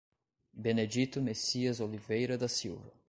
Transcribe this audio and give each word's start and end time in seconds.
Benedito 0.51 1.21
Messias 1.21 1.79
Oliveira 1.79 2.35
da 2.35 2.47
Silva 2.47 2.91